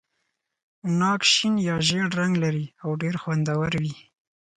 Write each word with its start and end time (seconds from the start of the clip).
ناک 0.99 1.21
شین 1.31 1.55
یا 1.67 1.75
ژېړ 1.87 2.07
رنګ 2.19 2.33
لري 2.43 2.65
او 2.83 2.89
ډېر 3.01 3.15
خوندور 3.21 3.71
وي. 3.81 3.93